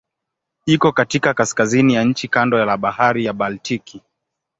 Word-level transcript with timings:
Iko 0.65 0.91
katika 0.91 1.33
kaskazini 1.33 1.93
ya 1.93 2.03
nchi 2.03 2.27
kando 2.27 2.65
la 2.65 2.77
Bahari 2.77 3.25
ya 3.25 3.33
Baltiki. 3.33 4.01